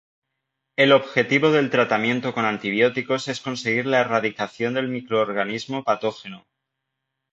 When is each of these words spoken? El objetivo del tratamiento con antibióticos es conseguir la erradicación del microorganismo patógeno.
El 0.77 0.93
objetivo 0.93 1.51
del 1.51 1.69
tratamiento 1.69 2.33
con 2.33 2.45
antibióticos 2.45 3.27
es 3.27 3.39
conseguir 3.39 3.85
la 3.85 3.99
erradicación 3.99 4.73
del 4.73 4.87
microorganismo 4.87 5.83
patógeno. 5.83 6.43